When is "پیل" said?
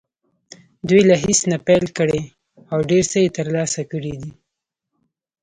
1.67-1.85